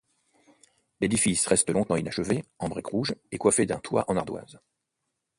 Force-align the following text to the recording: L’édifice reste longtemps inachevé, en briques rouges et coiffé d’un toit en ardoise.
L’édifice 0.99 1.45
reste 1.45 1.69
longtemps 1.69 1.95
inachevé, 1.95 2.43
en 2.57 2.69
briques 2.69 2.87
rouges 2.87 3.13
et 3.31 3.37
coiffé 3.37 3.67
d’un 3.67 3.77
toit 3.77 4.03
en 4.09 4.17
ardoise. 4.17 4.59